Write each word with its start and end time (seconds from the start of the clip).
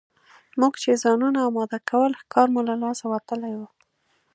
موږ 0.59 0.73
چې 0.83 1.01
ځانونه 1.03 1.39
اماده 1.49 1.79
کول 1.89 2.11
ښکار 2.21 2.47
مو 2.53 2.61
له 2.69 2.75
لاسه 2.83 3.05
وتلی 3.13 3.53
وو. 3.59 3.67